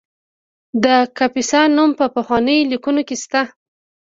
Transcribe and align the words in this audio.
د 0.83 0.85
کاپیسا 1.17 1.61
نوم 1.75 1.91
په 1.99 2.05
پخوانیو 2.15 2.69
لیکنو 2.71 3.01
کې 3.07 3.15
شته 3.23 3.41